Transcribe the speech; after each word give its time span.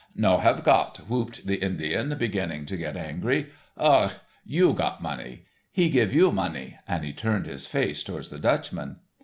"No 0.15 0.39
have 0.39 0.63
got," 0.63 0.97
whooped 1.07 1.45
the 1.45 1.57
Indian, 1.61 2.17
beginning 2.17 2.65
to 2.65 2.75
get 2.75 2.97
angry. 2.97 3.51
"Hug 3.77 4.09
gh! 4.09 4.13
You 4.43 4.73
got 4.73 4.99
money. 4.99 5.45
He 5.71 5.91
give 5.91 6.11
you 6.11 6.31
money," 6.31 6.79
and 6.87 7.03
he 7.05 7.13
turned 7.13 7.45
his 7.45 7.67
face 7.67 8.01
towards 8.03 8.31
the 8.31 8.39
Dutchman. 8.39 8.95